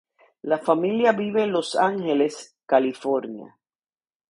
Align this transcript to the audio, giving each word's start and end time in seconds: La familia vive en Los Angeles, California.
La 0.41 0.57
familia 0.57 1.11
vive 1.11 1.43
en 1.43 1.51
Los 1.51 1.75
Angeles, 1.75 2.57
California. 2.65 3.55